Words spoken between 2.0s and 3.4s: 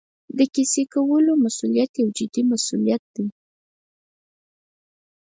یو جدي مسوولیت دی.